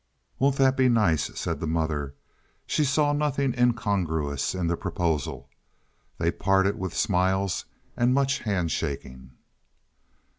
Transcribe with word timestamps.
"Won't 0.39 0.55
that 0.55 0.75
be 0.75 0.89
nice?" 0.89 1.29
said 1.39 1.59
the 1.59 1.67
mother. 1.67 2.15
She 2.65 2.83
saw 2.83 3.13
nothing 3.13 3.53
incongruous 3.55 4.55
in 4.55 4.65
the 4.65 4.75
proposal. 4.75 5.47
They 6.17 6.31
parted 6.31 6.79
with 6.79 6.97
smiles 6.97 7.65
and 7.95 8.11
much 8.11 8.39
handshaking. 8.39 9.33